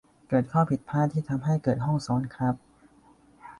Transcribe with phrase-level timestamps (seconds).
[0.29, 2.55] เกิดข้อผิดพลาดที่ทำให้เกิดห้องซ้อนครับ